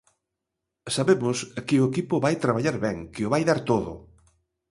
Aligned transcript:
Sabemos 0.95 1.37
que 1.67 1.75
o 1.79 1.87
equipo 1.91 2.15
vai 2.25 2.35
traballar 2.43 2.77
ben, 2.85 2.97
que 3.13 3.25
o 3.27 3.31
vai 3.33 3.43
dar 3.49 3.59
todo. 3.69 3.91